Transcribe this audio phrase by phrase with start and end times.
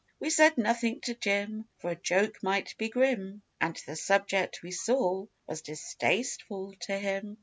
[0.19, 4.71] We said nothing to Jim, For a joke might be grim, And the subject, we
[4.71, 7.37] saw, was distasteful to him.